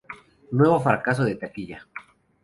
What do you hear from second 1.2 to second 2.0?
de taquilla.